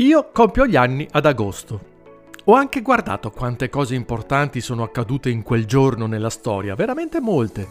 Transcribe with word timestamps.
Io 0.00 0.30
compio 0.32 0.66
gli 0.66 0.76
anni 0.76 1.06
ad 1.10 1.26
agosto. 1.26 1.88
Ho 2.44 2.54
anche 2.54 2.80
guardato 2.80 3.30
quante 3.30 3.68
cose 3.68 3.94
importanti 3.94 4.62
sono 4.62 4.82
accadute 4.82 5.28
in 5.28 5.42
quel 5.42 5.66
giorno 5.66 6.06
nella 6.06 6.30
storia, 6.30 6.74
veramente 6.74 7.20
molte. 7.20 7.68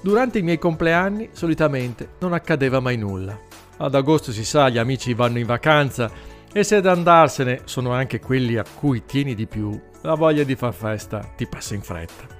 Durante 0.00 0.38
i 0.38 0.42
miei 0.42 0.58
compleanni 0.58 1.28
solitamente 1.32 2.12
non 2.20 2.32
accadeva 2.32 2.80
mai 2.80 2.96
nulla. 2.96 3.38
Ad 3.76 3.94
agosto 3.94 4.32
si 4.32 4.42
sa, 4.42 4.70
gli 4.70 4.78
amici 4.78 5.12
vanno 5.12 5.38
in 5.38 5.44
vacanza 5.44 6.10
e 6.50 6.64
se 6.64 6.76
ad 6.76 6.86
andarsene 6.86 7.60
sono 7.64 7.92
anche 7.92 8.20
quelli 8.20 8.56
a 8.56 8.64
cui 8.64 9.04
tieni 9.04 9.34
di 9.34 9.46
più, 9.46 9.78
la 10.00 10.14
voglia 10.14 10.44
di 10.44 10.56
far 10.56 10.72
festa 10.72 11.18
ti 11.36 11.46
passa 11.46 11.74
in 11.74 11.82
fretta. 11.82 12.39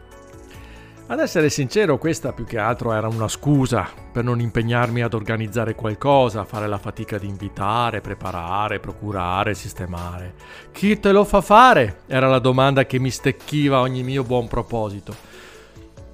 Ad 1.10 1.18
essere 1.18 1.50
sincero, 1.50 1.98
questa 1.98 2.32
più 2.32 2.44
che 2.44 2.56
altro 2.56 2.92
era 2.92 3.08
una 3.08 3.26
scusa 3.26 3.88
per 4.12 4.22
non 4.22 4.38
impegnarmi 4.38 5.02
ad 5.02 5.12
organizzare 5.12 5.74
qualcosa, 5.74 6.44
fare 6.44 6.68
la 6.68 6.78
fatica 6.78 7.18
di 7.18 7.26
invitare, 7.26 8.00
preparare, 8.00 8.78
procurare, 8.78 9.54
sistemare. 9.54 10.34
Chi 10.70 11.00
te 11.00 11.10
lo 11.10 11.24
fa 11.24 11.40
fare? 11.40 12.02
Era 12.06 12.28
la 12.28 12.38
domanda 12.38 12.86
che 12.86 13.00
mi 13.00 13.10
stecchiva 13.10 13.80
ogni 13.80 14.04
mio 14.04 14.22
buon 14.22 14.46
proposito. 14.46 15.12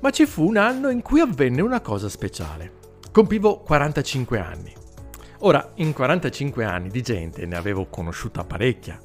Ma 0.01 0.09
ci 0.09 0.25
fu 0.25 0.47
un 0.47 0.57
anno 0.57 0.89
in 0.89 1.03
cui 1.03 1.21
avvenne 1.21 1.61
una 1.61 1.83
cosa 1.83 2.09
speciale. 2.09 2.73
Compivo 3.13 3.59
45 3.59 4.39
anni. 4.39 4.73
Ora, 5.41 5.73
in 5.75 5.93
45 5.93 6.65
anni 6.65 6.89
di 6.89 7.03
gente 7.03 7.45
ne 7.45 7.57
avevo 7.57 7.85
conosciuta 7.91 8.45
parecchia. 8.45 8.99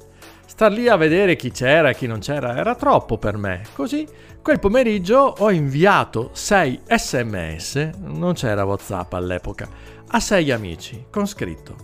Star 0.52 0.70
lì 0.70 0.86
a 0.86 0.96
vedere 0.96 1.34
chi 1.34 1.50
c'era 1.50 1.88
e 1.88 1.94
chi 1.94 2.06
non 2.06 2.18
c'era 2.18 2.58
era 2.58 2.74
troppo 2.74 3.16
per 3.16 3.38
me. 3.38 3.62
Così, 3.72 4.06
quel 4.42 4.58
pomeriggio 4.58 5.34
ho 5.38 5.50
inviato 5.50 6.28
6 6.34 6.82
sms, 6.88 7.90
non 8.00 8.34
c'era 8.34 8.62
WhatsApp 8.62 9.14
all'epoca, 9.14 9.66
a 10.08 10.20
6 10.20 10.50
amici 10.50 11.06
con 11.10 11.26
scritto: 11.26 11.74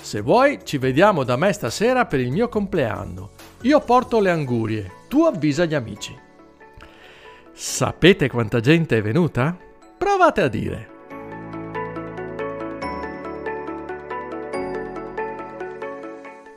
Se 0.00 0.20
vuoi, 0.22 0.58
ci 0.64 0.76
vediamo 0.76 1.22
da 1.22 1.36
me 1.36 1.52
stasera 1.52 2.04
per 2.06 2.18
il 2.18 2.32
mio 2.32 2.48
compleanno. 2.48 3.30
Io 3.60 3.78
porto 3.78 4.18
le 4.18 4.30
angurie, 4.30 4.90
tu 5.06 5.22
avvisa 5.22 5.64
gli 5.64 5.74
amici. 5.74 6.12
Sapete 7.52 8.28
quanta 8.28 8.58
gente 8.58 8.98
è 8.98 9.02
venuta? 9.02 9.56
Provate 9.96 10.42
a 10.42 10.48
dire. 10.48 10.88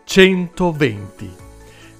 120. 0.04 1.39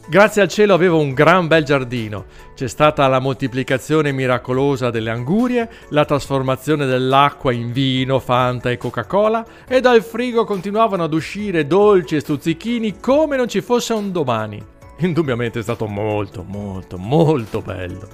Grazie 0.10 0.42
al 0.42 0.48
cielo 0.48 0.74
avevo 0.74 1.00
un 1.00 1.14
gran 1.14 1.46
bel 1.46 1.64
giardino. 1.64 2.26
C'è 2.56 2.68
stata 2.68 3.08
la 3.08 3.20
moltiplicazione 3.20 4.12
miracolosa 4.12 4.90
delle 4.90 5.12
angurie, 5.12 5.70
la 5.90 6.04
trasformazione 6.04 6.88
dell'acqua 6.88 7.52
in 7.52 7.72
vino, 7.72 8.18
Fanta 8.18 8.72
e 8.72 8.78
Coca-Cola 8.78 9.46
e 9.68 9.82
dal 9.82 10.02
frigo 10.02 10.46
continuavano 10.46 11.04
ad 11.04 11.14
uscire 11.14 11.68
dolci 11.68 12.16
e 12.16 12.22
stuzzichini 12.22 13.00
come 13.00 13.38
non 13.38 13.48
ci 13.48 13.62
fosse 13.62 13.94
un 13.94 14.12
domani. 14.12 14.60
Indubbiamente 14.98 15.60
è 15.60 15.62
stato 15.62 15.86
molto, 15.86 16.42
molto, 16.42 16.98
molto 16.98 17.62
bello. 17.62 18.08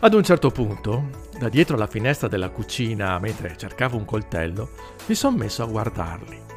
Ad 0.00 0.12
un 0.12 0.22
certo 0.22 0.50
punto, 0.50 1.04
da 1.38 1.48
dietro 1.48 1.78
la 1.78 1.86
finestra 1.86 2.28
della 2.28 2.50
cucina, 2.50 3.18
mentre 3.18 3.56
cercavo 3.56 3.96
un 3.96 4.04
coltello, 4.04 4.68
mi 5.06 5.14
sono 5.14 5.38
messo 5.38 5.62
a 5.62 5.66
guardarli. 5.66 6.55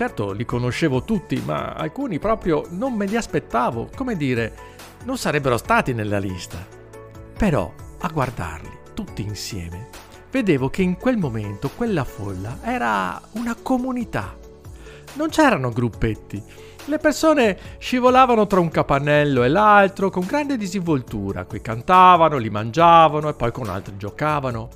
Certo, 0.00 0.32
li 0.32 0.46
conoscevo 0.46 1.02
tutti, 1.02 1.42
ma 1.44 1.74
alcuni 1.74 2.18
proprio 2.18 2.64
non 2.70 2.94
me 2.94 3.04
li 3.04 3.16
aspettavo, 3.16 3.90
come 3.94 4.16
dire, 4.16 4.56
non 5.04 5.18
sarebbero 5.18 5.58
stati 5.58 5.92
nella 5.92 6.18
lista. 6.18 6.56
Però, 7.36 7.70
a 7.98 8.08
guardarli 8.08 8.78
tutti 8.94 9.20
insieme, 9.20 9.88
vedevo 10.30 10.70
che 10.70 10.80
in 10.80 10.96
quel 10.96 11.18
momento 11.18 11.68
quella 11.68 12.04
folla 12.04 12.60
era 12.62 13.20
una 13.32 13.54
comunità. 13.60 14.34
Non 15.16 15.28
c'erano 15.28 15.68
gruppetti. 15.68 16.42
Le 16.86 16.96
persone 16.96 17.58
scivolavano 17.76 18.46
tra 18.46 18.58
un 18.58 18.70
capannello 18.70 19.42
e 19.42 19.48
l'altro 19.48 20.08
con 20.08 20.24
grande 20.24 20.56
disinvoltura. 20.56 21.44
Qui 21.44 21.60
cantavano, 21.60 22.38
li 22.38 22.48
mangiavano 22.48 23.28
e 23.28 23.34
poi 23.34 23.52
con 23.52 23.68
altri 23.68 23.98
giocavano. 23.98 24.70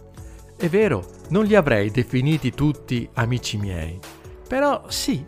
È 0.54 0.69
vero, 0.69 1.03
non 1.31 1.47
li 1.47 1.54
avrei 1.54 1.91
definiti 1.91 2.53
tutti 2.53 3.09
amici 3.15 3.56
miei 3.56 3.98
però 4.47 4.84
sì, 4.88 5.25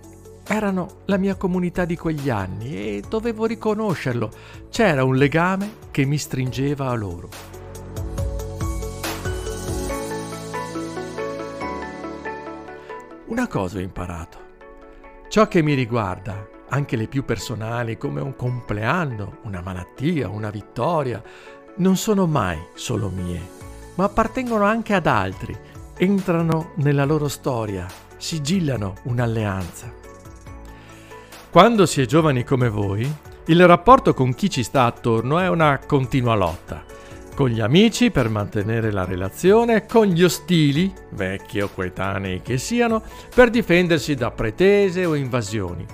erano 0.47 1.03
la 1.07 1.17
mia 1.17 1.35
comunità 1.35 1.85
di 1.85 1.97
quegli 1.97 2.31
anni 2.31 2.77
e 2.77 3.03
dovevo 3.09 3.47
riconoscerlo. 3.47 4.31
C'era 4.71 5.05
un 5.05 5.17
legame 5.17 5.71
che 5.91 6.05
mi 6.05 6.19
stringeva 6.19 6.89
a 6.89 6.95
loro. 6.95 7.29
Una 13.27 13.49
cosa 13.49 13.79
ho 13.79 13.81
imparato. 13.81 14.45
Ciò 15.29 15.49
che 15.49 15.63
mi 15.63 15.75
riguarda, 15.75 16.49
anche 16.69 16.97
le 16.97 17.09
più 17.09 17.25
personali 17.25 17.99
come 17.99 18.21
un 18.21 18.37
compleanno, 18.37 19.39
una 19.43 19.61
malattia, 19.61 20.29
una 20.29 20.51
vittoria, 20.51 21.23
non 21.77 21.97
sono 21.97 22.27
mai 22.27 22.59
solo 22.75 23.09
mie, 23.09 23.41
ma 23.97 24.05
appartengono 24.05 24.65
anche 24.65 24.95
ad 24.95 25.07
altri, 25.07 25.55
entrano 25.97 26.73
nella 26.77 27.05
loro 27.05 27.29
storia 27.29 28.05
sigillano 28.17 28.95
un'alleanza. 29.05 29.93
Quando 31.51 31.87
si 31.87 32.03
è 32.03 32.07
giovani 32.07 32.45
come 32.45 32.69
voi, 32.69 33.11
il 33.47 33.67
rapporto 33.67 34.13
con 34.13 34.35
chi 34.35 34.51
ci 34.51 34.63
sta 34.63 34.85
attorno 34.85 35.39
è 35.39 35.49
una 35.49 35.81
continua 35.87 36.35
lotta. 36.35 36.85
Con 37.35 37.49
gli 37.49 37.61
amici 37.61 38.11
per 38.11 38.29
mantenere 38.29 38.91
la 38.91 39.05
relazione, 39.05 39.87
con 39.87 40.07
gli 40.07 40.25
ostili, 40.25 40.93
vecchi 41.11 41.61
o 41.61 41.69
coetanei 41.73 42.43
che 42.43 42.59
siano, 42.59 43.03
per 43.35 43.51
difendersi 43.51 44.15
da 44.15 44.31
pretese 44.31 45.05
o 45.05 45.15
invasioni, 45.15 45.87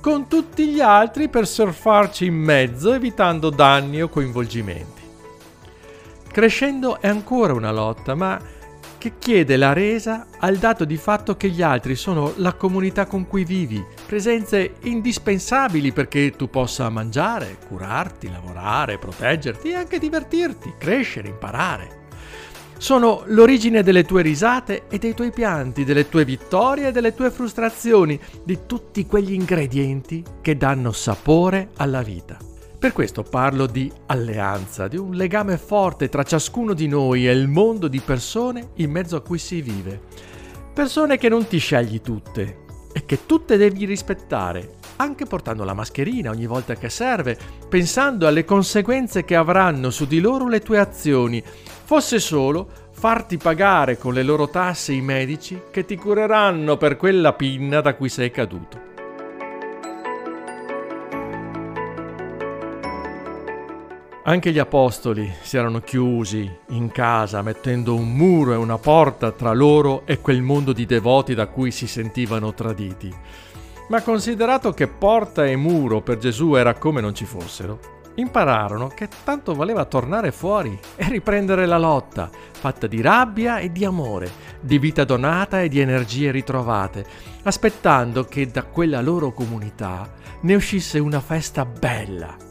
con 0.00 0.28
tutti 0.28 0.68
gli 0.68 0.80
altri 0.80 1.28
per 1.28 1.46
surfarci 1.46 2.26
in 2.26 2.34
mezzo 2.34 2.92
evitando 2.92 3.50
danni 3.50 4.02
o 4.02 4.08
coinvolgimenti. 4.08 5.00
Crescendo 6.30 7.00
è 7.00 7.08
ancora 7.08 7.52
una 7.52 7.72
lotta, 7.72 8.14
ma 8.14 8.40
che 9.02 9.14
chiede 9.18 9.56
la 9.56 9.72
resa 9.72 10.28
al 10.38 10.58
dato 10.58 10.84
di 10.84 10.96
fatto 10.96 11.36
che 11.36 11.48
gli 11.48 11.60
altri 11.60 11.96
sono 11.96 12.34
la 12.36 12.52
comunità 12.52 13.06
con 13.06 13.26
cui 13.26 13.42
vivi, 13.42 13.84
presenze 14.06 14.74
indispensabili 14.82 15.90
perché 15.90 16.30
tu 16.36 16.48
possa 16.48 16.88
mangiare, 16.88 17.58
curarti, 17.66 18.30
lavorare, 18.30 18.98
proteggerti 18.98 19.70
e 19.70 19.74
anche 19.74 19.98
divertirti, 19.98 20.74
crescere, 20.78 21.26
imparare. 21.26 22.02
Sono 22.78 23.24
l'origine 23.26 23.82
delle 23.82 24.04
tue 24.04 24.22
risate 24.22 24.84
e 24.88 24.98
dei 24.98 25.14
tuoi 25.14 25.32
pianti, 25.32 25.82
delle 25.82 26.08
tue 26.08 26.24
vittorie 26.24 26.88
e 26.88 26.92
delle 26.92 27.12
tue 27.12 27.32
frustrazioni, 27.32 28.20
di 28.44 28.60
tutti 28.66 29.04
quegli 29.06 29.32
ingredienti 29.32 30.22
che 30.40 30.56
danno 30.56 30.92
sapore 30.92 31.70
alla 31.78 32.02
vita. 32.02 32.51
Per 32.82 32.92
questo 32.92 33.22
parlo 33.22 33.66
di 33.66 33.88
alleanza, 34.06 34.88
di 34.88 34.96
un 34.96 35.12
legame 35.12 35.56
forte 35.56 36.08
tra 36.08 36.24
ciascuno 36.24 36.74
di 36.74 36.88
noi 36.88 37.28
e 37.28 37.30
il 37.30 37.46
mondo 37.46 37.86
di 37.86 38.00
persone 38.00 38.70
in 38.78 38.90
mezzo 38.90 39.14
a 39.14 39.22
cui 39.22 39.38
si 39.38 39.62
vive. 39.62 40.00
Persone 40.74 41.16
che 41.16 41.28
non 41.28 41.46
ti 41.46 41.58
scegli 41.58 42.00
tutte 42.00 42.64
e 42.92 43.04
che 43.06 43.24
tutte 43.24 43.56
devi 43.56 43.84
rispettare, 43.84 44.78
anche 44.96 45.26
portando 45.26 45.62
la 45.62 45.74
mascherina 45.74 46.30
ogni 46.30 46.46
volta 46.46 46.74
che 46.74 46.88
serve, 46.88 47.38
pensando 47.68 48.26
alle 48.26 48.44
conseguenze 48.44 49.24
che 49.24 49.36
avranno 49.36 49.90
su 49.90 50.04
di 50.04 50.18
loro 50.18 50.48
le 50.48 50.58
tue 50.58 50.80
azioni, 50.80 51.40
fosse 51.40 52.18
solo 52.18 52.68
farti 52.90 53.36
pagare 53.36 53.96
con 53.96 54.12
le 54.12 54.24
loro 54.24 54.48
tasse 54.48 54.92
i 54.92 55.00
medici 55.00 55.56
che 55.70 55.84
ti 55.84 55.94
cureranno 55.94 56.76
per 56.76 56.96
quella 56.96 57.32
pinna 57.32 57.80
da 57.80 57.94
cui 57.94 58.08
sei 58.08 58.32
caduto. 58.32 58.90
Anche 64.24 64.52
gli 64.52 64.60
apostoli 64.60 65.28
si 65.40 65.56
erano 65.56 65.80
chiusi 65.80 66.48
in 66.68 66.92
casa, 66.92 67.42
mettendo 67.42 67.96
un 67.96 68.12
muro 68.12 68.52
e 68.52 68.56
una 68.56 68.78
porta 68.78 69.32
tra 69.32 69.52
loro 69.52 70.02
e 70.06 70.20
quel 70.20 70.42
mondo 70.42 70.72
di 70.72 70.86
devoti 70.86 71.34
da 71.34 71.48
cui 71.48 71.72
si 71.72 71.88
sentivano 71.88 72.54
traditi. 72.54 73.12
Ma 73.88 74.00
considerato 74.02 74.70
che 74.70 74.86
porta 74.86 75.44
e 75.44 75.56
muro 75.56 76.02
per 76.02 76.18
Gesù 76.18 76.54
era 76.54 76.74
come 76.74 77.00
non 77.00 77.16
ci 77.16 77.24
fossero, 77.24 77.80
impararono 78.14 78.86
che 78.86 79.08
tanto 79.24 79.54
valeva 79.54 79.86
tornare 79.86 80.30
fuori 80.30 80.78
e 80.94 81.08
riprendere 81.08 81.66
la 81.66 81.78
lotta, 81.78 82.30
fatta 82.52 82.86
di 82.86 83.00
rabbia 83.00 83.58
e 83.58 83.72
di 83.72 83.84
amore, 83.84 84.30
di 84.60 84.78
vita 84.78 85.02
donata 85.02 85.62
e 85.62 85.68
di 85.68 85.80
energie 85.80 86.30
ritrovate, 86.30 87.04
aspettando 87.42 88.22
che 88.22 88.46
da 88.46 88.62
quella 88.62 89.00
loro 89.00 89.32
comunità 89.32 90.08
ne 90.42 90.54
uscisse 90.54 91.00
una 91.00 91.20
festa 91.20 91.64
bella 91.64 92.50